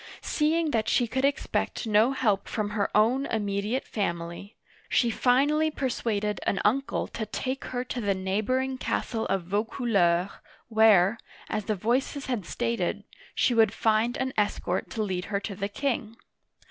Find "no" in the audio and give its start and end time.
1.85-2.11